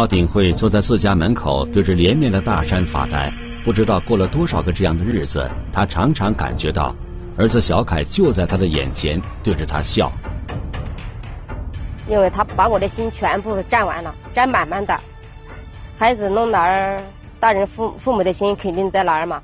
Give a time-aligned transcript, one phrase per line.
[0.00, 3.30] 包鼎会坐在自家门口，对着连绵的大山发呆。
[3.66, 6.96] 不知道过了多少个这样的日子，他常常感觉到
[7.36, 10.10] 儿子小凯就在他的眼前，对着他笑。
[12.08, 14.98] 因为他把我的心全部占完了，占满满的。
[15.98, 17.04] 孩子弄哪儿，
[17.38, 19.42] 大人父父母的心肯定在哪儿嘛？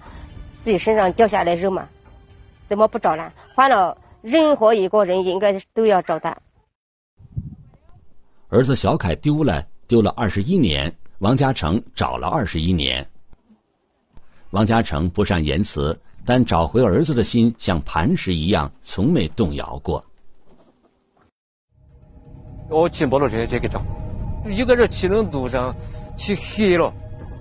[0.63, 1.87] 自己身上掉下来肉嘛？
[2.67, 3.31] 怎么不找呢？
[3.55, 6.35] 换了任何一个人，应该都要找的。
[8.49, 10.95] 儿子小凯丢了，丢了二十一年。
[11.19, 13.07] 王嘉诚找了二十一年。
[14.51, 20.05] 王嘉诚不善言辞，但找回儿子的心像磐石一样，从没动摇过。
[22.69, 23.83] 我骑摩托车去给找，
[24.51, 25.75] 一个人骑到路上
[26.17, 26.93] 骑黑了，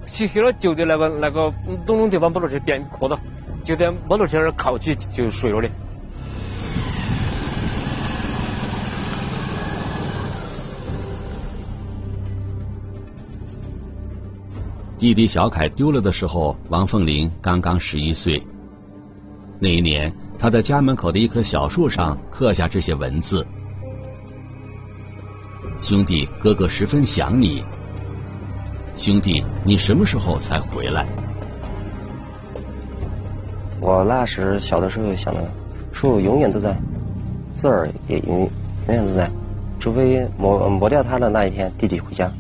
[0.06, 1.54] 骑黑了就在那个那个
[1.86, 3.20] 东东地方摩托车边磕到，
[3.64, 5.70] 就在摩托车那靠起就睡了的
[14.98, 18.42] 弟弟小凯丢了的时候，王凤玲刚刚十一岁。
[19.60, 23.46] 那一年，他在家门口的一棵小树上刻下这些文字
[25.82, 27.62] ：“兄弟，哥哥十分想你。
[28.96, 31.06] 兄弟，你什么时候才回来？”
[33.82, 35.52] 我那时小的时候想的，
[35.92, 36.74] 树永远都在，
[37.54, 38.50] 字儿也永
[38.88, 39.30] 永远都在，
[39.78, 42.32] 除非磨磨掉它的那一天，弟弟回家。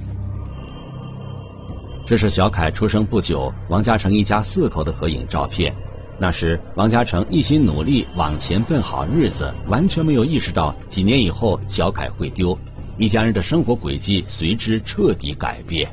[2.07, 5.73] 这是小凯出生不久，王嘉诚一家四口的合影照片。
[6.19, 12.55] 那时，王嘉诚一心努力往前奔好日子，完全没有意识到几年以后小凯会丢，
[12.99, 15.89] 一家人的生活轨迹随之彻底改变。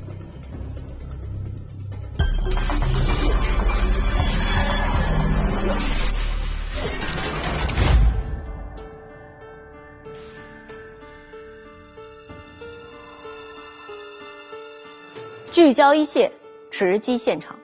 [15.63, 16.33] 聚焦一线，
[16.73, 17.57] 直击现场。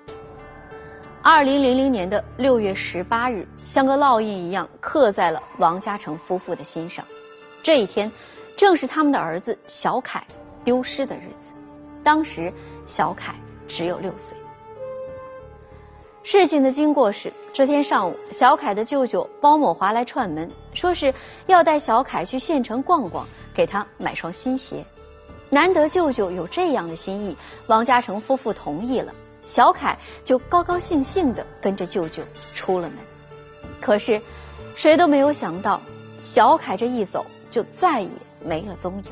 [1.20, 7.04] 二零零零年的六月十八日，像个烙印一样刻在了王嘉诚夫妇的心上。
[7.60, 8.12] 这一天，
[8.56, 10.25] 正是他们的儿子小凯
[10.62, 11.53] 丢失的日子。
[12.00, 12.53] 当时，
[12.87, 13.34] 小凯
[13.66, 14.38] 只有六岁。
[16.22, 21.12] 事情的经过是：这天上午，小凯的舅舅包某华来串门，说是
[21.47, 24.87] 要带小凯去县城逛逛，给他买双新鞋。
[25.50, 27.36] 难得舅舅有这样的心意，
[27.66, 29.14] 王嘉诚夫妇同意了，
[29.47, 32.22] 小凯就高高兴兴的跟着舅舅
[32.53, 32.98] 出了门。
[33.81, 34.20] 可是，
[34.76, 35.81] 谁都没有想到，
[36.20, 38.10] 小凯这一走就再也
[38.44, 39.04] 没了踪影。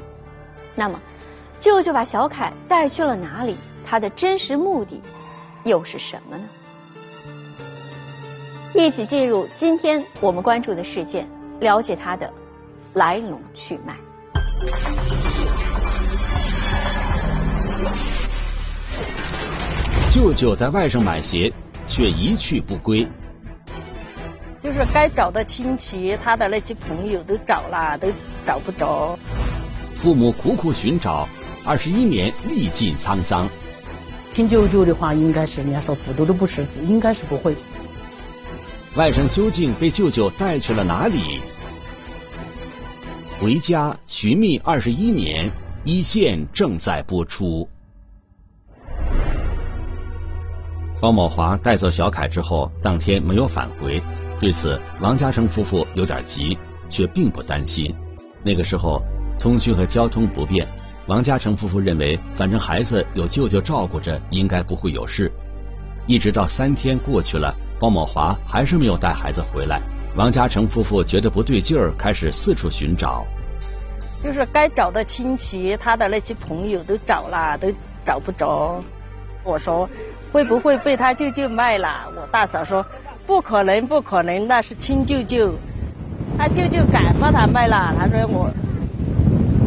[0.74, 1.00] 那么，
[1.58, 3.56] 舅舅把小凯带去了哪里？
[3.88, 5.00] 他的真实目的
[5.62, 6.48] 又是什么呢？
[8.74, 11.26] 一起进入今天我们关注的事件，
[11.60, 12.30] 了解他的
[12.94, 13.96] 来龙去脉。
[20.16, 21.52] 舅舅在外甥买鞋，
[21.86, 23.06] 却一去不归。
[24.62, 28.10] 就是该找的亲戚，他的那些朋友都找了，都
[28.46, 29.18] 找不着。
[29.94, 31.28] 父母苦苦寻找，
[31.66, 33.46] 二十一年历尽沧桑。
[34.32, 37.54] 听舅舅的话，应该是人家说糊涂都不识字，应该是不会。
[38.94, 41.40] 外甥究竟被舅舅带去了哪里？
[43.38, 45.50] 回家寻觅二十一年，
[45.84, 47.68] 一线正在播出。
[51.00, 54.02] 包某华带走小凯之后，当天没有返回。
[54.40, 56.56] 对此，王嘉诚夫妇有点急，
[56.88, 57.94] 却并不担心。
[58.42, 59.02] 那个时候，
[59.38, 60.66] 通讯和交通不便，
[61.06, 65.30] 王嘉诚夫妇认为，反正孩子有舅舅照顾着，应该不会有事。
[66.06, 69.82] 一直到三天过去了，包某华还是没有带孩子回来。
[70.16, 73.26] 王嘉诚夫妇觉得不对劲儿，开始四处寻找。
[74.22, 77.70] 就是该找的亲戚，他的那些朋友都找了，都
[78.02, 78.82] 找不着。
[79.46, 79.88] 我说。
[80.32, 82.12] 会不会被他舅舅卖了？
[82.14, 82.84] 我大嫂说
[83.26, 85.54] 不可能，不可能，那是亲舅舅，
[86.36, 87.94] 他舅舅敢把他卖了？
[87.96, 88.50] 他说我，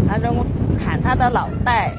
[0.07, 0.45] 他说我
[0.77, 1.95] 砍他的脑袋。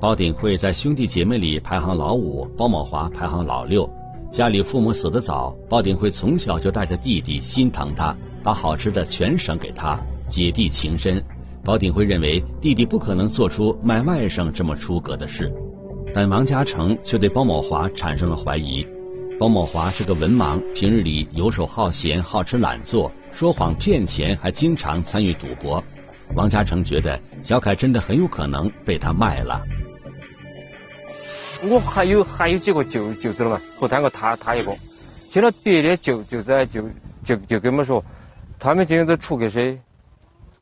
[0.00, 3.88] 包鼎会在兄弟姐妹里排行老五，包某华排行老六。
[4.30, 9.98] 家里父母死得早，包鼎会从小就带着弟弟，心疼他，把好吃的全省给他，
[10.28, 11.20] 姐弟情深。
[11.64, 15.52] 包鼎会认为弟弟不可能做出卖外甥这么出格的事。
[16.14, 18.86] 但王嘉诚却对包某华产生了怀疑。
[19.40, 25.82] 包某华是个文盲，平日里游手好闲、好吃懒做、说谎骗钱，还经常参与赌博。
[26.34, 29.62] 王嘉诚觉得小凯真的很有可能被他卖了。
[31.62, 34.76] 我还有还有几个舅舅子了嘛，不单个他他一个，
[35.30, 36.82] 其他别的舅舅子就
[37.24, 38.04] 就就跟我们说，
[38.58, 39.78] 他们今天都出去噻，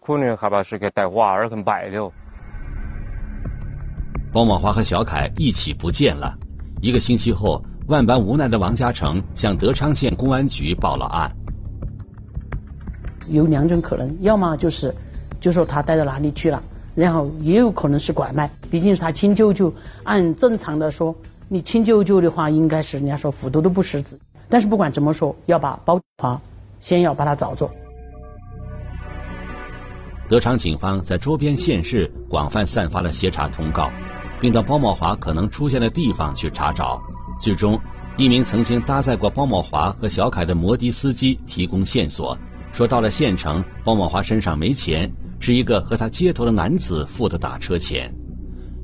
[0.01, 2.13] 可能害怕是给带娃儿去卖了。
[4.33, 6.35] 包茂华和小凯一起不见了。
[6.81, 11.33] 一个星期后，万般无奈的王嘉诚向德昌县公安局报了案。
[13.29, 14.95] 有两种可能，要么就是，
[15.41, 16.63] 就说他带到哪里去了，
[16.95, 18.49] 然后也有可能是拐卖。
[18.71, 19.73] 毕竟是他亲舅舅，
[20.05, 21.15] 按正常的说，
[21.49, 24.19] 你亲舅舅的话，应该是人家说虎毒都不食子。
[24.49, 26.41] 但是不管怎么说，要把包华
[26.81, 27.69] 先要把他找着。
[30.29, 33.91] 德昌警方在周边县市广泛散发了协查通告。
[34.41, 37.01] 并到包茂华可能出现的地方去查找，
[37.39, 37.79] 最终，
[38.17, 42.37] 一名曾经搭载过包茂华和小凯的摩的司机提供线索，
[42.73, 48.13] 说到了县城，包茂华身上没钱，是一个和他接头的男子付的打车钱。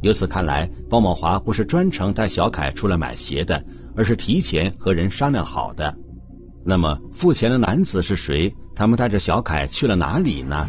[0.03, 3.64] 由此看来，包茂华不是专程带小凯出来买鞋的，
[3.97, 5.97] 而是提前和人商量好的。
[6.64, 8.55] 那么，付钱的男子是谁？
[8.75, 10.69] 他们带着小凯去了哪里呢？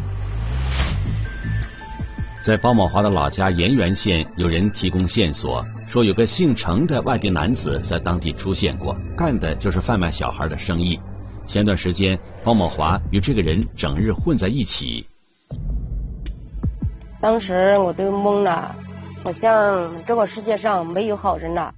[2.40, 10.98] 在包某华的老家盐源县，有人提供线索，说有个姓程的外地男子在当地出现过，干的就是贩卖小孩的生意。
[11.44, 15.04] 前段时间，包某华与这个人整日混在一起。
[17.20, 18.74] 当时我都懵了，
[19.24, 21.74] 好像这个世界上没有好人了，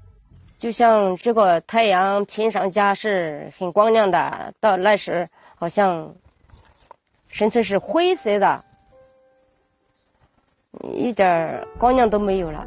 [0.58, 6.14] 就像这个太阳平常家是很光亮的，到那时好像
[7.28, 8.64] 甚至是灰色的。
[10.94, 12.66] 一点光亮都没有了。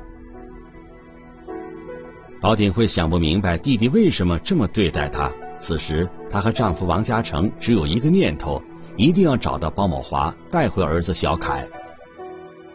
[2.41, 5.31] 宝鼎会想不明白弟弟为什么这么对待她。
[5.57, 8.61] 此时，她和丈夫王嘉诚只有一个念头：
[8.97, 11.65] 一定要找到包某华，带回儿子小凯。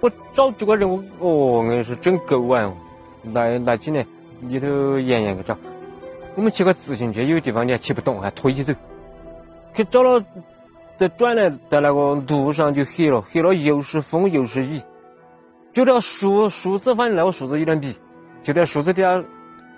[0.01, 2.73] 我找这个人，我哦，硬是真够啊！
[3.33, 4.07] 来来几年
[4.41, 5.59] 里头，严严去找。
[6.35, 8.73] 我们骑个自行车，有地方你还骑不动，还推起走。
[9.75, 10.25] 去找了，
[10.97, 14.81] 在转来在那个路上就黑了，黑了又是风又是雨。
[15.73, 17.95] 就这个树树枝，反正那个树枝有点密，
[18.43, 19.23] 就在树枝底下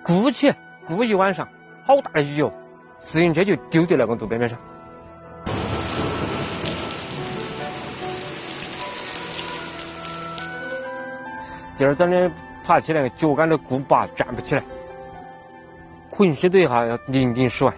[0.03, 0.51] 箍起，
[0.87, 1.47] 箍一晚上，
[1.83, 2.51] 好大的雨哦！
[2.99, 4.57] 自行车就丢在那个路边边上。
[11.77, 12.31] 第二早呢，
[12.63, 14.63] 爬起来脚杆都箍拔，站不起来，
[16.09, 17.71] 浑身都一下要零零甩。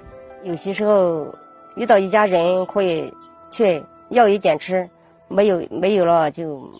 [0.44, 1.33] 有些时候
[1.75, 3.13] 遇到一家人可以
[3.50, 4.89] 去要一点吃，
[5.27, 6.71] 没有没有了就。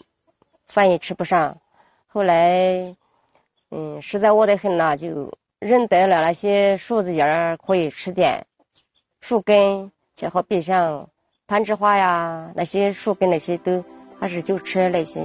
[0.74, 1.58] 饭也吃不上，
[2.08, 2.96] 后来，
[3.70, 8.48] 嗯，实在饿得很了，就认得了那些树子叶儿可以吃点，
[9.22, 11.10] 树根，就好比像
[11.46, 13.86] 攀枝花呀，那些树根那些都
[14.20, 15.22] 还是就吃那些。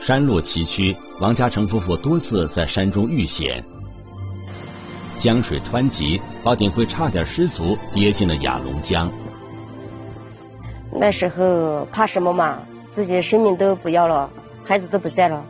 [0.00, 3.62] 山路崎岖，王嘉诚夫妇多次在山中遇险，
[5.18, 9.12] 江水湍急，包鼎辉差点失足跌进了雅龙江。
[10.92, 12.62] 那时候怕什么嘛？
[12.90, 14.30] 自己的生命都不要了，
[14.64, 15.44] 孩子都不在了，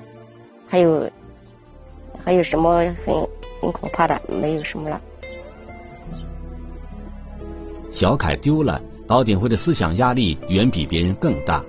[0.66, 1.09] 还有
[2.25, 3.14] 还有什么很
[3.61, 4.21] 很可怕的？
[4.28, 5.00] 没有什么了。
[7.93, 11.64] 小凯丢了，包鼎辉的思想压力远比别人更大，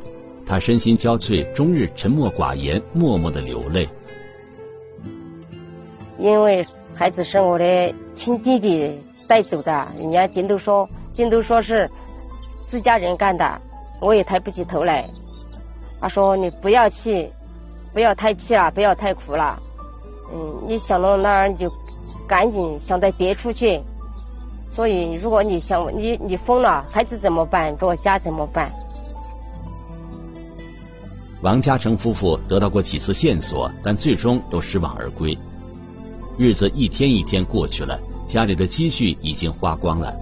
[0.46, 3.88] 他身心交瘁，终日沉默寡言，默默的流泪。
[6.18, 11.88] 因为孩子是我的亲弟弟带走的，人家尽都说尽都说是
[12.68, 13.62] 自家人干的。
[14.00, 15.10] 我也抬不起头来。
[16.00, 17.28] 他说：“你不要气，
[17.92, 19.60] 不要太气了，不要太苦了。
[20.32, 21.68] 嗯，你想到那儿你就
[22.28, 23.82] 赶紧想在别处去。
[24.72, 27.76] 所以，如果你想你你疯了，孩子怎么办？
[27.80, 28.70] 这个家怎么办？”
[31.42, 35.36] 王嘉诚夫妇得到过几次线索，但最终都失望而归。
[36.38, 40.16] 日子一天一天过去了，家里的积蓄已经花光了，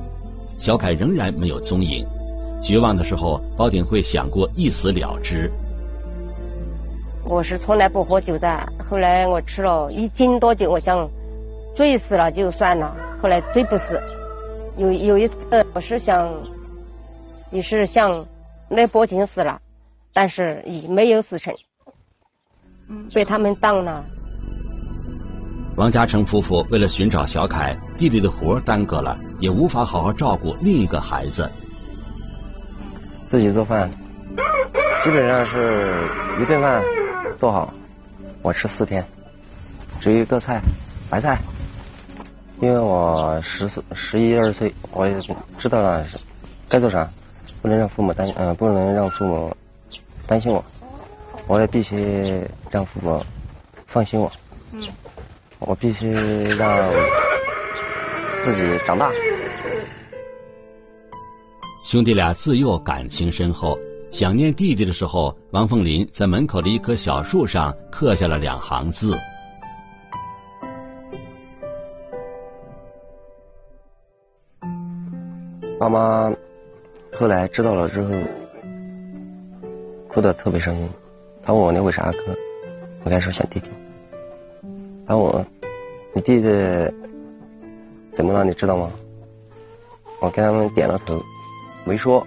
[0.58, 2.08] 小凯仍然没有踪影。
[2.62, 5.52] 绝望的时候，包鼎会想过一死了之。
[7.24, 11.10] 我是从来不喝酒的，后来我吃了一斤多酒，我想
[11.76, 14.00] 醉死了就算了，后来醉不死。
[14.78, 16.32] 有有一次，我是想
[17.52, 18.26] 也是想
[18.70, 19.60] 那波警死了，
[20.14, 21.54] 但是已没有死成，
[23.14, 24.06] 被他们当了。
[25.78, 31.50] 王嘉诚夫妇为了寻找小凯，弟弟的活耽搁了，也无法好好照顾另一个孩子。
[33.28, 33.90] 自己做饭，
[35.04, 36.08] 基本上是
[36.42, 36.82] 一顿饭
[37.38, 37.74] 做好，
[38.42, 39.06] 我吃四天，
[40.00, 40.62] 只有一个菜，
[41.10, 41.38] 白菜。
[42.62, 45.14] 因为我十四、十一二岁，我也
[45.58, 46.06] 知道了
[46.70, 47.10] 该做啥，
[47.62, 49.56] 不能让父母担，嗯，不能让父母
[50.26, 50.64] 担心我，
[51.48, 52.42] 我也必须
[52.72, 53.26] 让父母
[53.88, 54.32] 放心我。
[54.72, 54.82] 嗯。
[55.60, 56.12] 我必须
[56.58, 56.90] 让
[58.42, 59.10] 自己长大。
[61.86, 63.78] 兄弟俩自幼感情深厚，
[64.10, 69.16] 想念弟弟的时候，王凤林在门口的一棵小树上刻下了两行字。
[75.80, 76.34] 妈妈
[77.14, 78.10] 后来知道了之后，
[80.08, 80.90] 哭得特别伤心。
[81.44, 82.18] 他问我你为啥哭？
[83.04, 83.70] 我跟她说想弟弟。
[85.06, 85.46] 他问我
[86.16, 86.48] 你弟弟
[88.12, 88.44] 怎么了？
[88.44, 88.92] 你知道吗？
[90.20, 91.22] 我跟他们点了头，
[91.86, 92.26] 没说，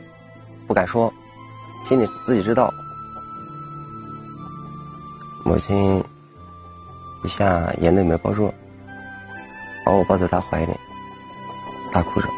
[0.68, 1.12] 不敢说，
[1.84, 2.72] 心里自己知道。
[5.44, 6.04] 母亲
[7.24, 8.54] 一下眼泪没抱住，
[9.84, 10.72] 把我抱在她怀里，
[11.92, 12.28] 大哭着。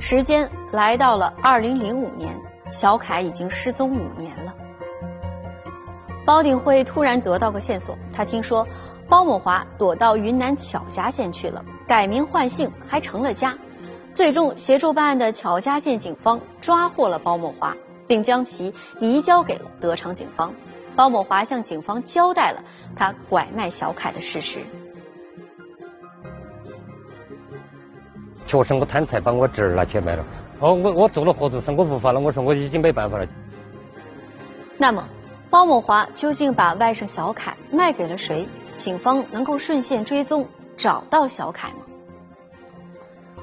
[0.00, 2.34] 时间来到了二零零五年，
[2.70, 4.37] 小凯已经失踪五年。
[6.28, 8.68] 包鼎辉突然得到个线索，他听说
[9.08, 13.56] 包某华躲到云南巧家县去了，改名换姓还成了家。
[14.12, 17.74] 最终，协助办案的巧家县警方抓获了包某华，
[18.06, 20.52] 并将其移交给了德昌警方。
[20.94, 22.62] 包某华向警方交代了
[22.94, 24.58] 他拐卖小凯的事实。
[28.46, 30.22] 确实，我贪财把我侄儿拿去卖了。
[30.60, 32.20] 哦，我我做了合资生，我无法了。
[32.20, 33.26] 我说我已经没办法了。
[34.76, 35.02] 那么，
[35.50, 38.46] 包某华究竟把外甥小凯卖给了谁？
[38.76, 41.76] 警方能够顺线追踪找到小凯吗？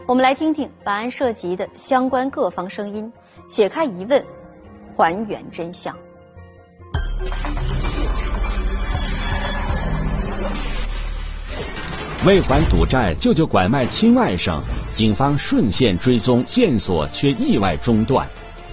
[0.08, 3.12] 我们来听听本案涉及的相关各方声音，
[3.48, 4.24] 解开疑问，
[4.96, 5.98] 还原真相。
[12.24, 14.62] 为还赌债，舅舅拐卖亲外甥。
[14.92, 18.28] 警方顺线追踪线索，却意外中断。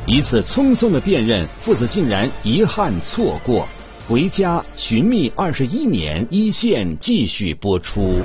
[0.05, 3.69] 一次匆匆的辨认，父子竟然遗憾错过。
[4.09, 8.21] 回家寻觅二十一年，一线继续播出。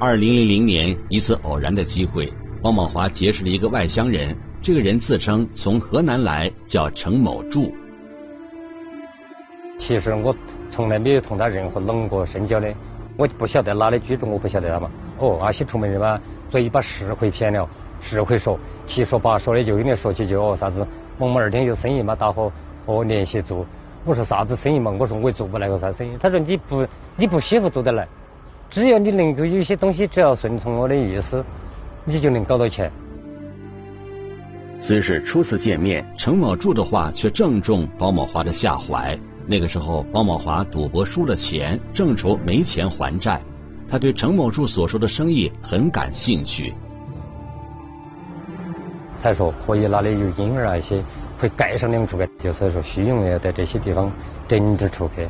[0.00, 2.32] 二零零零年，一次偶然的机会，
[2.62, 4.34] 汪某华结识了一个外乡人。
[4.62, 7.74] 这个人自称从河南来，叫程某柱。
[9.78, 10.34] 其实我
[10.70, 12.72] 从来没有同他任何拢过深交的。
[13.18, 14.90] 我不晓得哪里居住，我不晓得他嘛。
[15.18, 16.18] 哦，那些出门人嘛，
[16.48, 17.68] 嘴巴实会骗了，
[18.02, 20.86] 是会说，七说八说的，就有点说起就哦啥子，
[21.18, 22.52] 某某二天有生意嘛，打伙
[22.84, 23.64] 哦联系做。
[24.04, 24.90] 我说啥子生意嘛？
[24.98, 26.16] 我说我也做不来个啥生意。
[26.20, 28.06] 他说你不你不媳妇做得来，
[28.68, 31.44] 只要你能够有些东西，只要顺从我的意思，
[32.04, 32.90] 你就能搞到钱。
[34.80, 39.16] 虽是初次见面，程某柱的话却正中包某华的下怀。
[39.46, 43.40] 那个时候，包某华赌博输了钱，正愁没钱还债。
[43.88, 46.74] 他对程某柱所说的生意很感兴趣。
[49.22, 51.02] 他说可以哪里有婴儿啊，一些
[51.38, 54.10] 会盖上两处的，就是说虚荣要在这些地方
[54.48, 55.28] 整点出去。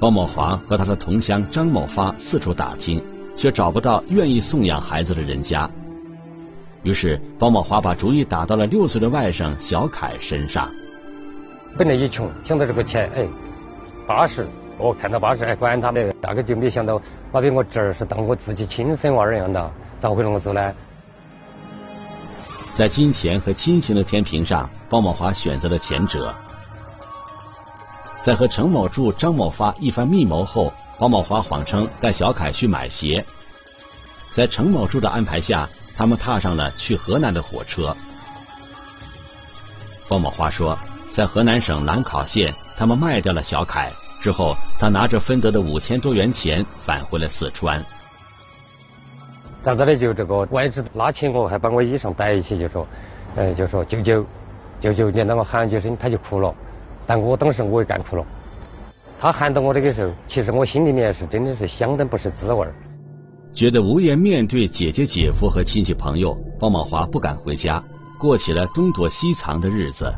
[0.00, 3.02] 包某华和他的同乡张某发四处打听，
[3.34, 5.68] 却找不到愿意送养孩子的人家。
[6.82, 10.68] 于是，包某华把主意打到了六岁的外甥小凯身上。
[11.76, 13.26] 本来也穷，想到这个钱，哎，
[14.06, 14.46] 八十，
[14.78, 19.70] 我看到八十，哎，管他的，大概就没想到把比我侄儿是当我自己亲生娃儿一样的，
[20.00, 20.74] 咋会那么做呢？
[22.74, 26.34] 在金钱和亲情的天平上，包某华选择了前者。
[28.20, 33.24] 在和程某柱、张某发一番密谋后，包某华谎称带小凯去买鞋。
[34.30, 37.96] 在程某柱的安排下，他们踏上了去河南的火车。
[40.08, 40.78] 包某华说。
[41.12, 47.84] 在河南省兰考县，他们卖掉了小凯之后，他拿着分得的五千多元钱返回了四川。
[49.64, 52.86] 然后呢，就这个外子拉起我，还把我衣裳逮起，就说，
[53.36, 54.24] 呃，就说舅舅，
[54.80, 56.52] 舅舅，连到我喊几声，他就哭了。
[57.06, 58.24] 但我当时我也干哭了。
[59.20, 62.74] 他喊到我这个时候，其实我心里面是真的是相当不是滋味儿。
[63.52, 67.80] 觉得无颜面对姐姐、姐夫和亲戚朋友，包茂华不敢回家，
[68.18, 70.12] 过起了东躲西藏的日子。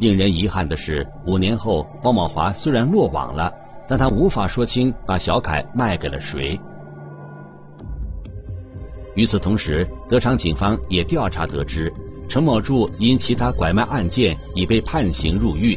[0.00, 3.50] 令人遗憾的是，五年后，包茂华虽然落网了，
[3.88, 6.60] 但他无法说清把小凯卖给了谁。
[9.16, 11.92] 与此同时，德昌警方也调查得知，
[12.28, 15.76] 陈某柱因其他拐卖案件已被判刑入狱。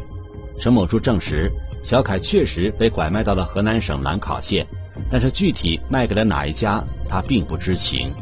[0.60, 1.50] 陈某柱证实，
[1.84, 4.68] 小凯确实被拐卖到了河南省兰考县，
[5.10, 8.14] 但是具体卖给了哪一家，他并不知情。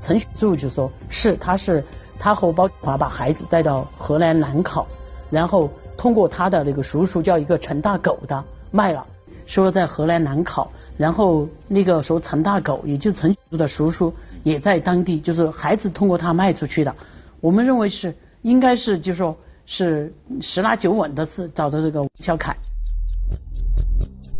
[0.00, 1.84] 陈柱就说：“是，他是。”
[2.22, 4.86] 他和包华把孩子带到河南兰考，
[5.30, 9.06] 然后通过他的那个叔叔叫一个陈大狗的卖了，
[9.46, 10.70] 说在河南兰考，
[11.00, 16.94] 然后那个说陈大狗，也就陈的叔叔也在当地，就是孩子通过他卖出去的。
[17.40, 22.54] 我们认为是应该是，就是说是十拿九稳的是找到这个小凯。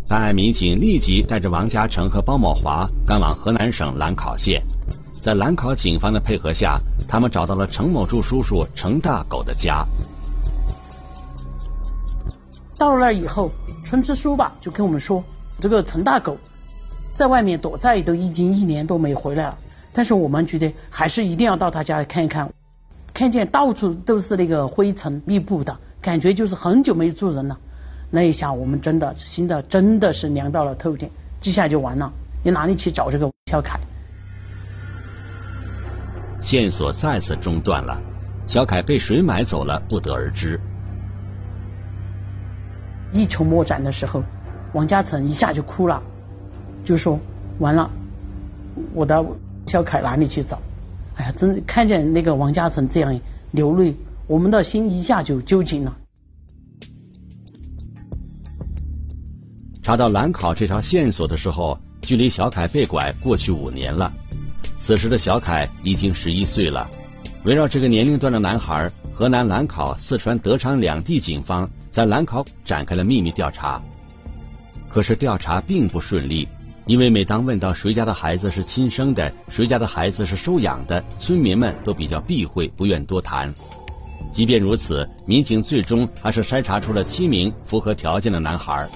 [0.06, 4.62] 办案民警立即带着王嘉诚和包某华赶往河南省兰考县，
[5.22, 9.86] 在兰考警方的配合下，他们找到了程某柱叔叔程大狗的家。
[12.76, 13.50] 到了那儿以后，
[13.86, 15.24] 村支书吧就跟我们说，
[15.58, 16.36] 这个陈大狗
[17.20, 19.58] 在外面躲债都已经一年多没回来了。
[19.92, 22.50] 但是我们觉得还是一定要到他家来看一看，
[23.12, 27.58] 看见到处都是那个灰尘密布的，感觉就是很久没住人了。
[28.10, 31.10] 那一下我们真的心的真的是凉到了透顶，
[31.42, 32.10] 这下就完了，
[32.42, 33.78] 你哪里去找这个小凯？
[36.40, 38.00] 线索再次中断了，
[38.46, 40.58] 小凯被谁买走了不得而知。
[43.12, 44.22] 一筹莫展的时候，
[44.72, 46.02] 王嘉诚一下就哭了，
[46.84, 47.18] 就说
[47.58, 47.90] ：“完了，
[48.94, 49.24] 我到
[49.66, 50.60] 小凯哪里去找？”
[51.16, 53.20] 哎呀，真看见那个王嘉诚这样
[53.50, 53.94] 流泪，
[54.26, 55.96] 我们的心一下就揪紧了。
[59.82, 64.12] 查到兰考这条线索的时候，距离小凯被拐过去五年了。
[64.78, 66.88] 此时的小凯已经十一岁了。
[67.44, 71.68] 围绕这个年龄段的男孩，河南兰考、四川德昌两地警方。
[71.90, 73.82] 在兰考展开了秘密调查，
[74.88, 76.46] 可是调查并不顺利，
[76.90, 83.54] 因为每当问到谁家的孩子是亲生的，谁家的孩子是收养的，村民们都比较避讳，不愿多谈。
[84.32, 88.88] 即便如此，民警最终还是筛查出了七名符合条件的男孩，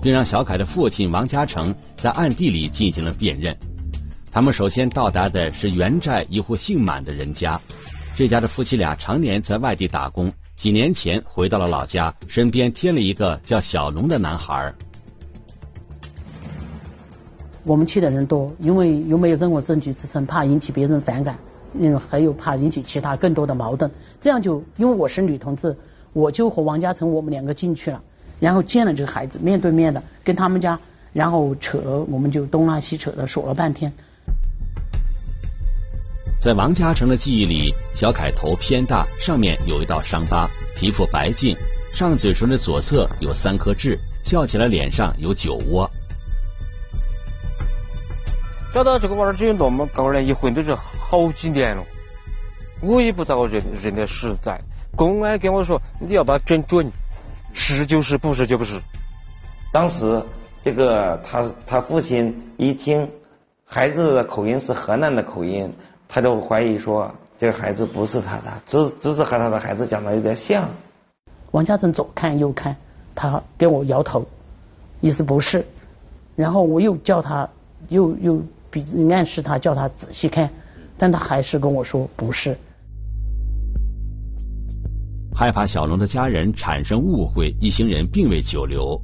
[0.00, 3.58] 并让小凯的父亲王嘉诚在暗地里进行了辨认。
[4.30, 7.60] 他们首先到达的是原寨一户姓满的人家，
[8.14, 10.32] 这家的夫妻俩常年在外地打工。
[10.54, 14.72] 几年前回到了老家，身边添了一个叫小龙的男孩。
[17.64, 21.38] 我们去的人多，因为又没有任何证据支撑，怕引起别人反感，
[21.78, 23.90] 嗯，还有怕引起其他更多的矛盾。
[24.20, 25.76] 这样就因为我是女同志，
[26.12, 28.02] 我就和王嘉诚我们两个进去了，
[28.38, 30.78] 然后见了这个孩子，面对面的跟他们家，
[31.12, 33.92] 然后扯，我们就东拉西扯的说了半天。
[36.40, 41.54] 在王嘉诚的记忆里，小凯头偏大，上面有一道伤疤，皮肤白净，
[41.92, 45.90] 上嘴唇的左侧有三颗痣，笑起来脸上有酒窝。
[48.72, 51.84] 找到这个娃儿，只有那么高呢，一混都是好几年了，
[52.82, 54.60] 我也不咋个认认得实在。
[54.96, 56.90] 公安跟我说，你要把整准，
[57.52, 58.80] 是就是，不是就不是。
[59.72, 60.22] 当时
[60.62, 63.08] 这个他他父亲一听
[63.64, 65.72] 孩子的口音是河南的口音。
[66.12, 70.68] 他就怀疑说，这个孩子不是他的，只只是和他的孩子讲的有点像。
[71.52, 72.74] 王家珍左看右看，
[73.14, 74.26] 他跟我摇头，
[75.00, 75.64] 意思不是。
[76.34, 77.48] 然后我又叫他，
[77.90, 80.50] 又又比暗示他叫他仔细看，
[80.96, 82.56] 但他还是跟我说不是。
[85.34, 89.00] 害怕小龙的家人产生误会，一行人并未久留。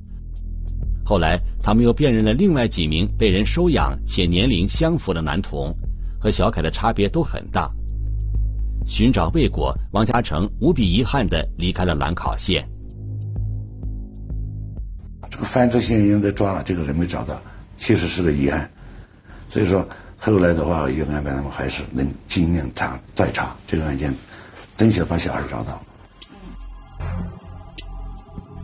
[1.04, 5.74] 后来，他们又辨认了另外几名被人收养且年龄相符的男童。
[6.18, 7.70] 和小凯的差别都很大。
[8.84, 12.66] 寻找未果，王嘉诚无比遗憾的离开了兰考县。
[15.30, 17.40] 这个犯罪嫌疑人被抓了，这个人没找到，
[17.76, 18.68] 确实是个遗憾。
[19.48, 19.86] 所以说
[20.18, 24.14] 后来的话，又安排他们还是能尽量查再查这个案件，
[24.76, 25.80] 争取把小孩找到。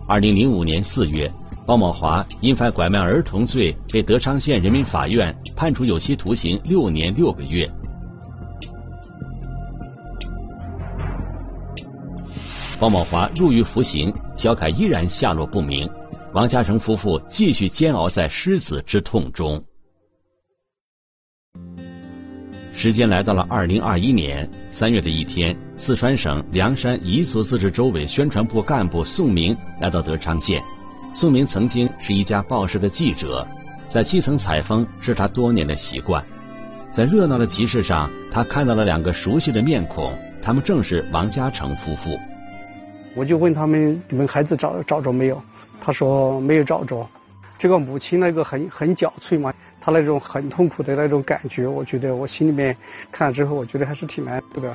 [0.07, 1.33] 二零零五年四月。
[1.65, 7.71] 包某华因犯拐卖儿童罪，被德昌县人民法院判处有期徒刑六年六个月。
[12.81, 15.89] 包某华入狱服刑，小凯依然下落不明。
[16.35, 19.65] 王嘉诚夫妇继续煎熬在失子之痛中。
[22.83, 30.61] 时间来到了二零二一年三月的一天，四川省凉山彝族自治州委宣传部干部宋明来到德昌县。
[31.15, 33.47] 宋明曾经是一家报社的记者，
[33.89, 36.25] 在基层采风是他多年的习惯。
[36.91, 42.19] 在热闹的集市上，他看到了两个熟悉的面孔，他们正是王嘉诚夫妇。
[43.15, 45.41] 我就问他们：“你们孩子找找着没有？”
[45.81, 47.09] 他说：“没有找着。”
[47.57, 52.77] 这个母亲那个很很憔悴嘛，他那种很痛苦的那种感觉，我觉得我心里面
[53.11, 54.73] 看了之后，我觉得还是挺难受的。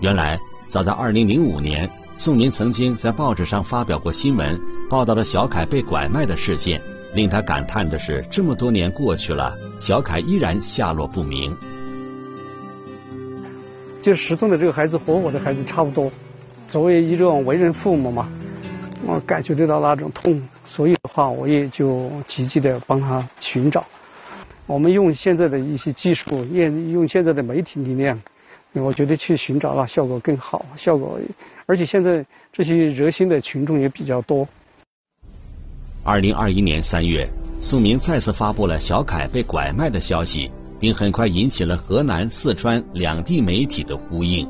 [0.00, 1.90] 原来，早在二零零五年。
[2.18, 6.80] 宋明曾经在报纸上发表过新闻，报道了小凯被拐卖的事件。
[7.12, 11.54] 令他感叹的是，这么多年过去了，小凯依然下落不明。
[14.00, 16.10] 就失踪的这个孩子和我的孩子差不多。
[16.68, 18.28] 作为一种为人父母嘛，
[19.06, 23.86] 我感觉得到那种痛，所以的话，我也就积极的帮他寻找。
[24.66, 28.20] 我们用现在的一些技术，用用现在的媒体力量。
[28.72, 31.18] 我觉得去寻找那效果更好，效果，
[31.64, 34.46] 而且现在这些热心的群众也比较多。
[36.04, 37.26] 二零二一年三月，
[37.60, 44.46] 宋明再次发布了小凯被拐卖的消息，并很快引起了河南、四川两地媒体的呼应。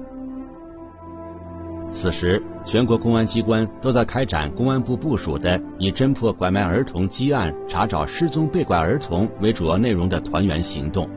[1.99, 11.09] 此时，全国公安机关都在开展公安部部署的以侦破拐卖儿童积案、查找失踪被拐儿童为主要内容的团圆行动。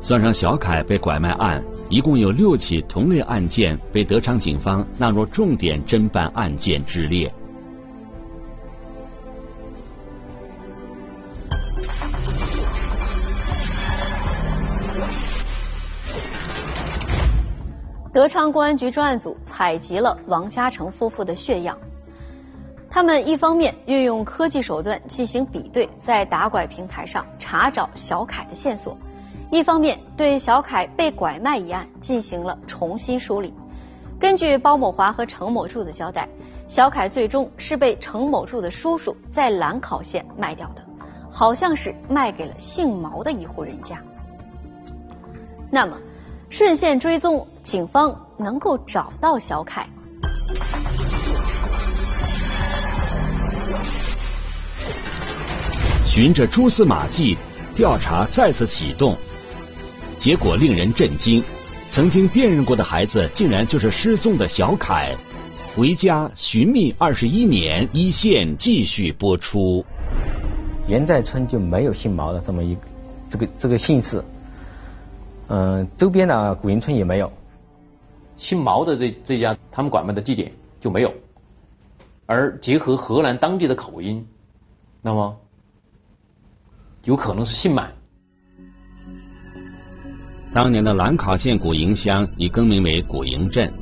[0.00, 7.34] 算上小凯被拐卖案，一共有六起同类案件被德昌警方纳入重点侦办案件之列。
[18.14, 21.76] 德昌公安局专案组采集了王嘉诚夫妇的血样，
[22.88, 28.96] 他们一方面运用科技手段进行比对，在打拐平台上查找小凯的线索，
[29.50, 33.52] 一方面对小凯被拐卖一案进行了重新梳理。
[34.20, 36.28] 根据包某华和程某柱的交代，
[36.68, 40.84] 小凯最终是被程某柱的叔叔在兰考县卖掉的，
[41.32, 44.00] 好像是卖给了姓毛的一户人家。
[45.68, 45.98] 那么。
[46.50, 50.02] 顺线追踪，警方能够找到小凯吗？
[56.04, 57.38] 循着蛛丝马迹，
[57.74, 59.16] 调查再次启动，
[60.18, 61.42] 结果令人震惊：
[61.88, 65.16] 曾经辨认过的孩子，竟然就是失踪的小凯。
[65.74, 69.82] 回家寻觅二十一年，一线继续播出。
[70.86, 72.76] 严寨村就没有姓毛的这么一
[73.30, 74.22] 这个这个姓氏。
[75.48, 77.32] 嗯，周边的古营村也没有，
[78.36, 81.12] 姓毛的这这家他们拐卖的地点就没有，
[82.26, 84.26] 而结合河南当地的口音，
[85.00, 85.36] 那么
[87.04, 87.92] 有可能是姓满。
[90.52, 93.72] 当年的兰考县古营乡已更名为古营镇，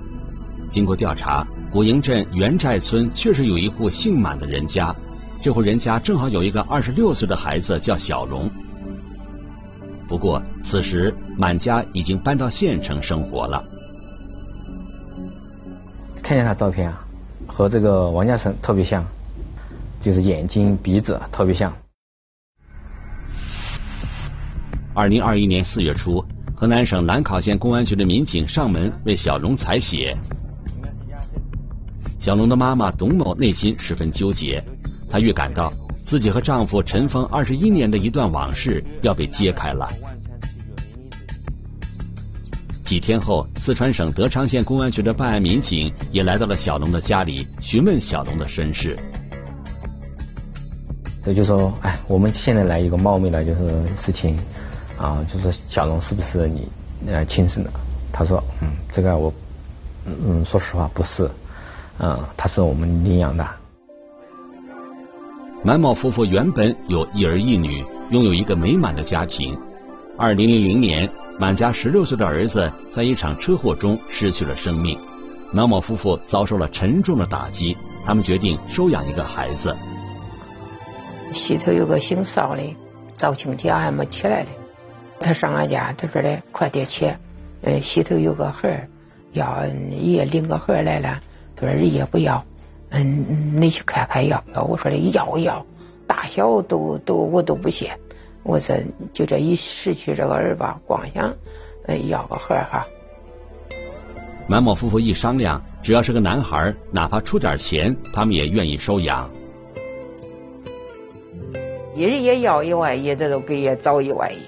[0.70, 4.94] 经过调查，古营镇袁寨村确实有一户姓满的人家，
[5.42, 8.50] 这户人家正好有一个二十六岁的孩子叫小龙。
[10.08, 13.64] 不过，此时满家已经搬到县城生活了。
[16.22, 17.04] 看见他照片啊，
[17.46, 19.04] 和这个王家成特别像，
[20.00, 21.72] 就是眼睛、鼻子特别像。
[24.94, 30.16] 二零二一年四月初，河南省兰考县公安局的民警上门为小龙采血。
[32.20, 34.62] 小龙的妈妈董某内心十分纠结，
[35.10, 35.72] 她预感到。
[36.04, 39.88] 自己和丈夫尘封二十一年的一段往事要被揭开了。
[42.92, 48.98] 几天后，四川省德昌县公安局的办案民警也来到了小龙的家里，询问小龙的身世。
[51.24, 54.38] 这就说，哎，我们现在来一个冒昧的，就是事情，
[54.98, 56.68] 啊，就说小龙是不是你
[57.06, 57.70] 呃亲生的？
[58.12, 59.32] 他说，嗯，这个我，
[60.04, 61.30] 嗯，说实话不是，
[61.98, 63.48] 嗯，他是我们领养的。
[65.64, 69.58] 满某夫妇原本有一儿一女，拥有一个美满的家庭。
[70.18, 74.98] 二零零零年，满家十六岁的儿子在一场车祸中失去了生命，
[75.52, 79.74] 满某夫妇遭受了沉重的打击，他们决定收养一个孩子。
[81.32, 82.62] 西头有个姓邵的，
[83.16, 84.50] 早亲家还没起来的，
[85.20, 87.10] 他上俺家，他说的快点起，
[87.62, 88.88] 嗯，西头有个孩儿，
[89.32, 91.20] 要爷领个孩儿来了，
[91.56, 92.44] 他说人家不要。
[92.90, 94.62] 嗯，你去看看要要？
[94.64, 95.64] 我说的要要，
[96.06, 97.98] 大小都都我都不嫌。
[98.42, 98.76] 我说
[99.12, 101.34] 就这一失去这个儿吧，光想
[102.08, 102.86] 要个孩儿哈。
[104.48, 109.30] 满某夫妇一商量，只要是个男孩，哪怕出点钱，他们也愿意收养。
[111.94, 114.38] 一人也要一万一，这都给也找一万一，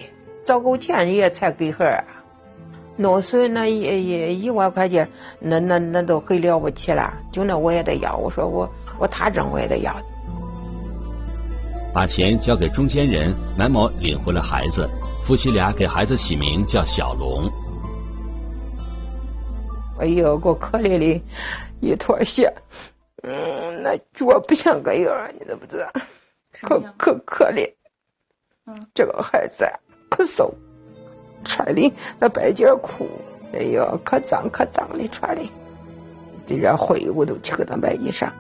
[0.45, 2.05] 找够钱人家才给孩儿。
[2.97, 7.13] 弄损那一一一万块钱，那那那都很了不起了。
[7.33, 9.95] 就那我也得要，我说我我他挣我也得要。
[11.95, 14.91] 把钱交给中间人，南某领回了孩子，
[15.25, 17.49] 夫妻俩给孩子起名叫小龙。
[20.01, 21.23] 哎呦，个可怜的
[21.81, 22.53] 一坨血，
[23.23, 25.89] 嗯，那脚不像个样你知不知道？
[26.61, 27.73] 可可可怜，
[28.67, 29.65] 嗯，这个孩子
[30.11, 30.53] 可瘦。
[31.45, 33.07] 穿的那白件裤，
[33.53, 35.43] 哎呦，可脏可脏的穿的，
[36.45, 38.33] 这点灰我都去给他买衣裳。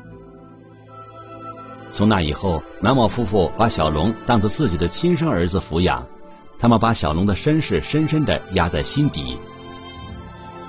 [1.94, 6.04] 从那以后，满某夫妇把小龙当做自己的亲生儿子抚养，
[6.58, 9.38] 他们把小龙的身世深深的压在心底。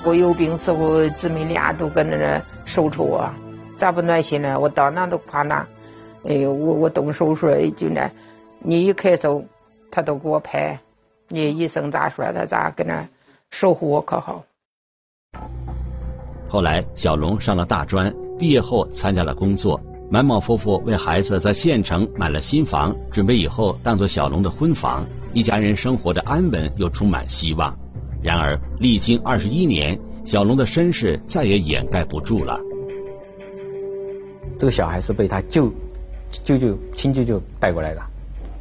[0.04, 3.28] 我有病时候，姊妹俩都搁那儿守着我，
[3.76, 4.60] 咋不暖心呢？
[4.60, 5.68] 我到哪都夸哪。
[6.26, 8.08] 哎呦，我我动手术就那，
[8.60, 9.44] 你一咳嗽，
[9.90, 10.80] 他都给我拍。
[11.30, 13.04] 你医生咋说的，咋跟那
[13.50, 14.44] 守护我可好。
[16.48, 19.82] 后来，小龙上了大专，毕业后参加了工作。
[20.10, 27.76] 满某夫妇为孩子在县城买了新房，准备以后当做小龙的婚房，一家人生活的安稳又充满希望。
[28.22, 32.60] 然而，历经二十一年，小龙的身世再也掩盖不住了。
[34.58, 35.72] 这个小孩是被他舅
[36.32, 38.02] 舅舅亲舅舅带过来的，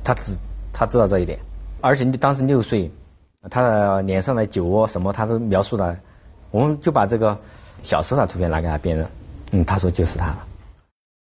[0.02, 0.36] 他知
[0.72, 1.38] 他知道这一点，
[1.80, 2.90] 而且你当时六岁，
[3.50, 5.98] 他的脸上的酒窝什么，他都描述的，
[6.50, 7.38] 我们就把这个。
[7.82, 9.06] 小时候的图片拿给他辨认，
[9.50, 10.46] 嗯，他说就是他了。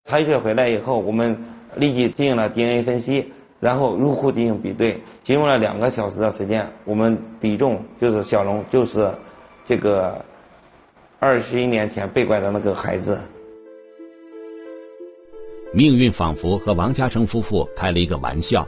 [0.08, 1.36] 采血回来以后，我们
[1.76, 4.98] 立即进行了 DNA 分析，然后入库进行比对。
[5.22, 9.12] 仅用了两个小时的时间，我们比中就是小龙就是
[9.66, 10.24] 这个
[11.18, 13.20] 二十一年前被拐的那个孩子。
[15.74, 18.66] 命运仿佛和王嘉诚夫妇开了一个玩笑。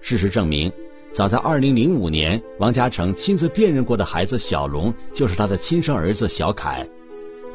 [0.00, 0.72] 事实证明，
[1.10, 6.86] 早在二零零五年，王嘉诚亲自辨认过的孩子小龙就是他的亲生儿子小凯。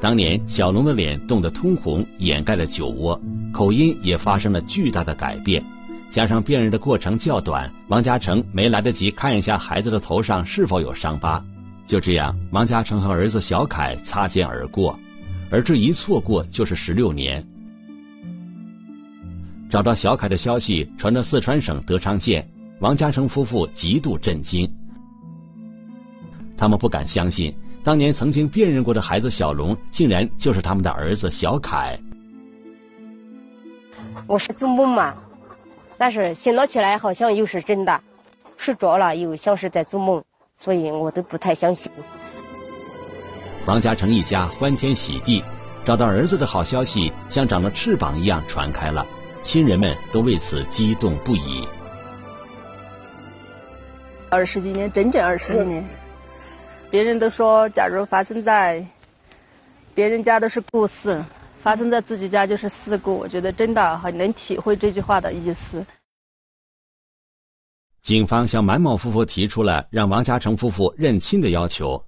[0.01, 3.21] 当年小龙的脸冻得通红，掩盖了酒窝，
[3.53, 5.63] 口音也发生了巨大的改变。
[6.09, 11.45] 加上辨认的过程较短，王嘉诚没来得及看一下孩子的头上是否有伤疤。
[11.85, 14.99] 就这样，王嘉诚和儿子小凯擦肩而过，
[15.51, 17.45] 而这一错过就是十六年。
[19.69, 24.67] 找到小凯的消息传到四川省德昌县，王嘉诚夫妇极度震惊，
[26.57, 27.53] 他们不敢相信。
[27.83, 31.97] 当年曾经辨认过的孩子小龙，竟然就是他们的儿子小凯。
[34.27, 35.15] 我是做梦嘛，
[35.97, 37.99] 但是醒了起来好像又是真的，
[38.55, 40.23] 睡着了又像是在做梦，
[40.59, 41.91] 所以我都不太相信。
[43.65, 45.43] 王嘉诚一家欢天喜地，
[45.83, 49.03] 找到儿子的好消息像长了翅膀一样传开了，
[49.41, 51.67] 亲人们都为此激动不已。
[54.29, 55.83] 二十几年，整整二十几年。
[56.91, 58.85] 别人都说，假如发生在
[59.95, 61.23] 别人家都是故事，
[61.61, 63.15] 发生在自己家就是事故。
[63.17, 65.85] 我觉得真的很能体会这句话的意思。
[68.01, 72.03] 警方向满某夫妇提出了让王嘉诚夫妇认亲的要求。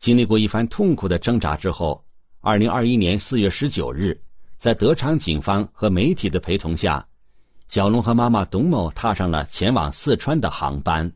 [0.00, 2.04] 经历过一番痛苦的挣扎之后，
[2.40, 4.20] 二零二一年四月十九日，
[4.58, 7.06] 在德昌警方和媒体的陪同下，
[7.68, 11.12] 小龙和妈妈董某踏上了前往四川的航班。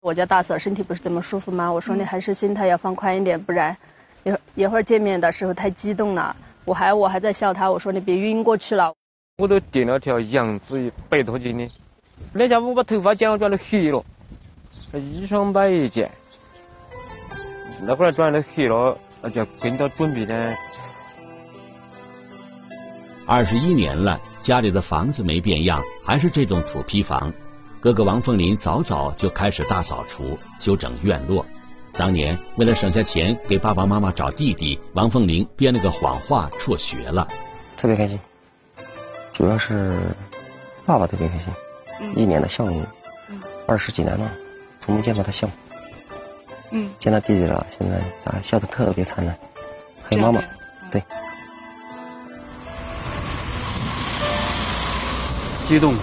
[0.00, 1.72] 我家大嫂身体不是怎么舒服吗？
[1.72, 3.76] 我说你还是心态要放宽一点，不然
[4.24, 6.36] 一会一会儿见面的时候太激动了。
[6.64, 8.94] 我还我还在笑他，我说你别晕过去了。
[9.38, 11.68] 我都垫了条羊脂百多斤的，
[12.32, 14.04] 那家伙我把头发剪了，转的黑了，
[14.94, 16.10] 衣裳买一件，
[17.80, 20.54] 那会儿转的黑了，那就跟着准备呢。
[23.26, 27.32] 二十一年了，家里的房子没变样，还是这种土坯房。
[27.86, 31.46] 哥哥王凤林早早就开始大扫除、修整院落。
[31.92, 37.28] 当年为了省下钱给爸爸妈妈找弟弟，王凤林编了个谎话辍学了。
[37.76, 38.18] 特别开心，
[39.32, 39.96] 主要是
[40.84, 41.52] 爸爸特别开心，
[42.16, 42.84] 一年的笑容。
[43.68, 44.28] 二十几年了，
[44.80, 45.48] 从没见过他笑。
[46.72, 46.90] 嗯。
[46.98, 49.38] 见到弟弟了，现在啊笑得特别灿烂。
[50.02, 50.42] 还有妈妈，
[50.90, 51.00] 对。
[55.68, 55.94] 激动，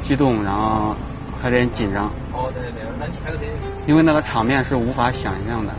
[0.00, 0.94] 激动，然后。
[1.40, 3.52] 还有点紧张，哦对对，那你还有点，
[3.86, 5.72] 因为那个场面是无法想象的。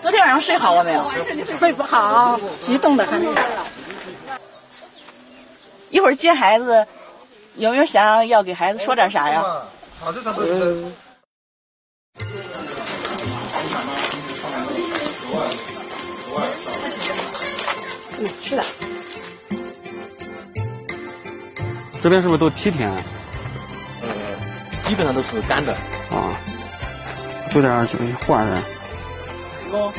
[0.00, 1.04] 昨天晚上睡好了没有？
[1.58, 3.22] 睡不好，激动的很。
[5.90, 6.86] 一会儿接孩子，
[7.56, 9.42] 有没有想要给孩子说点啥呀？
[10.00, 10.12] 好，
[18.20, 18.64] 嗯，是的。
[22.02, 22.90] 这边是不是都梯田？
[22.90, 24.08] 呃，
[24.88, 25.72] 基本上都是干的。
[26.10, 26.34] 啊，
[27.54, 28.62] 有点这个花儿。
[29.70, 29.92] 哥，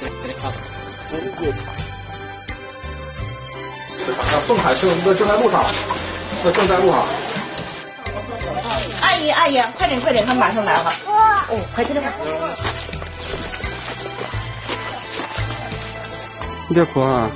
[0.00, 0.52] 这里看。
[4.30, 5.64] 那凤海正正正在路上，
[6.42, 7.04] 那正在路上。
[9.00, 10.92] 阿姨，阿姨，快点快点，他马上来了。
[11.06, 12.10] 哦，快点快。
[16.68, 17.30] 你别哭啊！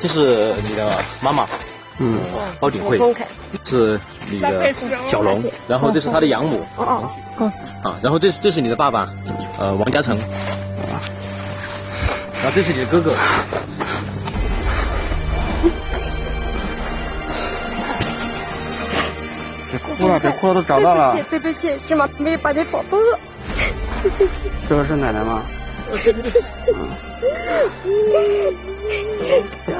[0.00, 1.46] 这是你的妈妈，
[1.98, 2.18] 嗯，
[2.58, 2.98] 包鼎慧，
[3.64, 4.74] 是你的
[5.08, 9.08] 小龙，然后这是他的养母，哦哦，啊，然后这是这是你的爸爸，
[9.58, 10.18] 呃，王嘉诚，
[12.34, 13.14] 然后这是你的哥哥。
[19.98, 21.12] 哭了，别哭了，都找到了。
[21.12, 23.00] 对不起，对不起，起码没有把你搞疯。
[24.68, 25.42] 这个是奶奶吗？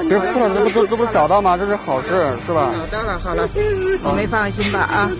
[0.07, 1.57] 别哭了，这不这这不找到吗？
[1.57, 2.71] 这是好事，是吧？
[2.91, 5.11] 找到了，好了，你们放心吧啊！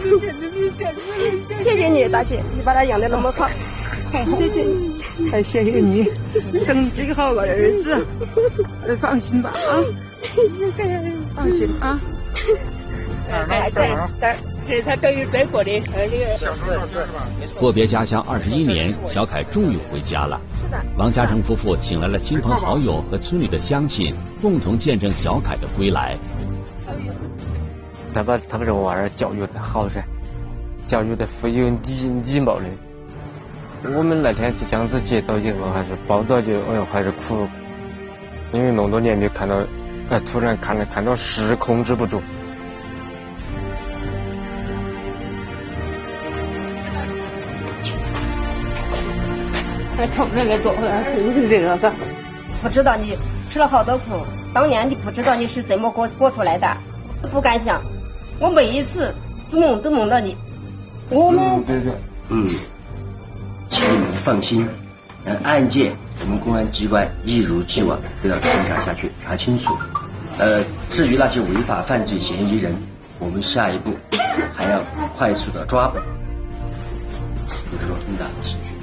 [1.64, 3.50] 谢谢你，大姐，你把他养的那么好，
[4.38, 6.12] 谢谢你，还谢谢你
[6.66, 8.06] 生这个好个儿子，
[9.00, 9.82] 放心吧啊！
[11.36, 12.00] 放心啊！
[13.50, 13.90] 哎，对，
[14.22, 14.28] 这
[14.68, 17.60] 这是他等于再过的，呃，这个。
[17.60, 20.40] 阔别家乡二十一年，小凯终于回家了。
[20.98, 26.18] 王嘉诚夫妇请来了亲朋好友和村里的乡亲，共同见证小凯的归来。
[28.14, 30.04] 他把他们这个娃儿教育的好噻，
[30.88, 32.66] 教育的富有礼礼貌的。
[33.98, 37.48] 我们那天就这样子接到以后，还是抱着就哎呦，还是哭，
[38.54, 39.58] 因为那么多年没看到，
[40.10, 42.22] 哎，突然看到看到是控制不住。
[50.04, 51.94] 还疼那个狗，疼这个个，
[52.62, 53.18] 不知道你
[53.50, 54.20] 吃了好多苦，
[54.54, 56.68] 当年你不知道你是怎么过过出来的，
[57.32, 57.82] 不敢想。
[58.38, 59.16] 我每一次
[59.48, 60.36] 做梦都梦到你，
[61.10, 61.94] 我们对对，
[62.28, 62.46] 嗯，
[63.70, 64.68] 请你们放心，
[65.24, 69.74] 呃，案件我们公安机关一如既往都要侦查下去，查清楚。
[70.38, 72.76] 呃，至于那些违法犯罪嫌疑人，
[73.20, 73.92] 我们下一步
[74.54, 74.82] 还要
[75.18, 75.98] 快速的抓捕。
[77.72, 78.83] 有这个很大的兴趣。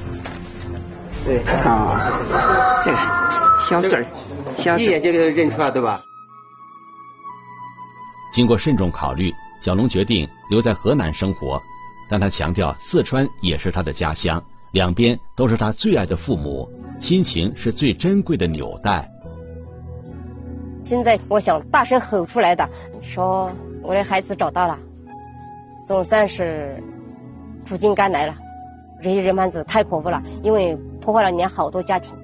[1.31, 2.11] 对啊，
[2.83, 2.97] 这个
[3.61, 4.05] 小字儿，
[4.57, 6.01] 小一眼就给认出来，对吧？
[8.33, 11.63] 经过慎重考虑，小龙决定留在河南生活，
[12.09, 19.09] 但他强调四川也是他的家乡，两边都是他最爱的父母，亲情是最珍贵的纽带。
[20.83, 22.69] 现在我想大声吼出来的，
[23.03, 23.53] 说
[23.85, 24.77] 我的孩子找到了，
[25.87, 26.83] 总算是
[27.69, 28.35] 苦尽甘来了。
[29.01, 32.15] 这些人贩子太可恶了，因为破坏了人家好多家庭，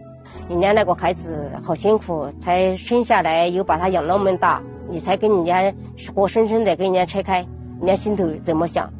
[0.49, 5.75] 人家那个孩子好辛苦，才生下来又把他养那么大，你才跟人家
[6.15, 7.39] 活生生的跟人家拆开，
[7.81, 8.93] 人家心头怎么想？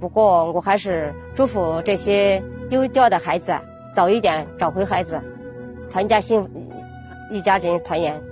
[0.00, 3.52] 不过我还是祝福这些丢掉的孩子
[3.94, 5.20] 早一点找回孩子，
[5.90, 6.50] 团家幸福，
[7.30, 8.27] 一家人团圆。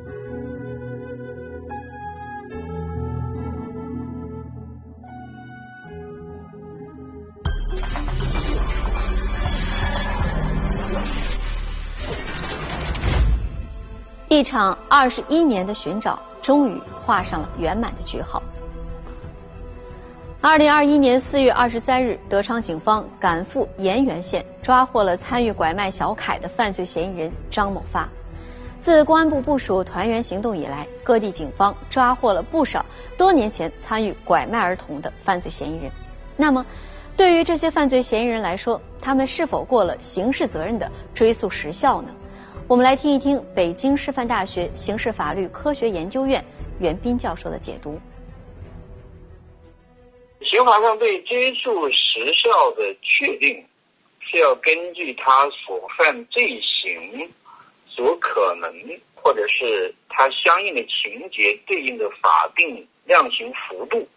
[14.37, 18.43] 一场二十一年的寻找，终于画上了圆满的句号。
[20.43, 28.07] 二零二一年四月二十三日，德昌警方赶赴盐源县，抓获了参与拐卖小凯的犯罪嫌疑人张某发。
[28.79, 32.85] 自公安部部署团圆行动以来，各地警方抓获了不少
[33.17, 35.91] 多年前参与拐卖儿童的犯罪嫌疑人。
[36.37, 36.63] 那么，
[37.17, 42.11] 对于这些犯罪嫌疑人来说，他们是否过了刑事责任的追诉时效呢？
[42.69, 46.45] 我们来听一听北京师范大学刑事法律科学研究院
[46.81, 48.01] 袁斌教授的解读。
[50.43, 53.65] 刑法上对追诉时效的确定，
[54.19, 57.31] 是要根据他所犯罪行
[57.87, 58.69] 所可能，
[59.15, 64.09] 或者是他相应的情节对应的法定量刑幅度。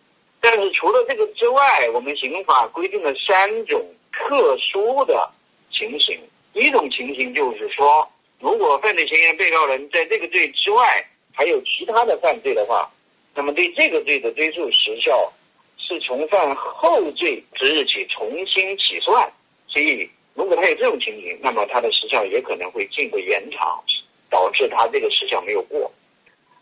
[0.41, 3.79] 但是除了这个之外，我们刑法规定了三种
[4.11, 5.29] 特殊的
[5.69, 6.19] 情形。
[6.53, 8.09] 一种情形就是说。
[8.39, 12.89] 如果犯罪嫌疑人、被告人在这个罪之外还有其他的犯罪的话，
[13.35, 15.31] 那么对这个罪的追诉时效
[15.77, 19.29] 是从犯后罪之日起重新起算。
[19.67, 23.83] 所以，如果他有这种情形，那么他的时效也可能会进一步延长，
[24.29, 25.91] 导致他这个时效没有过。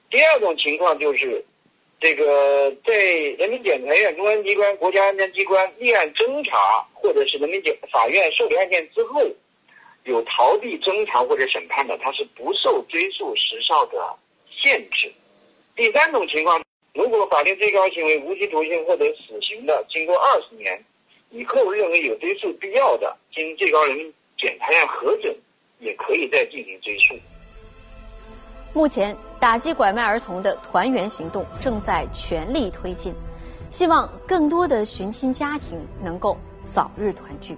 [0.09, 1.45] 第二种情况就是，
[2.01, 2.93] 这个在
[3.37, 9.21] 人民检察院、公安机关、国家安全机关立案侦查，或者是人民检法院受理案件之后。
[10.07, 14.15] 有逃避侦查或者审判的，他是不受追诉时效的
[14.49, 15.13] 限制。
[15.75, 20.81] 第三种情况，如果法定最高刑为无期徒刑或者死刑的，经过二十年
[21.29, 25.35] 以后认为有追诉必要的，经最高人民检察院核准，
[25.79, 27.13] 也可以再进行追诉。
[28.73, 33.13] 目前，打击拐卖儿童的团圆行动正在全力推进，
[33.69, 36.37] 希望更多的寻亲家庭能够
[36.73, 37.57] 早日团聚。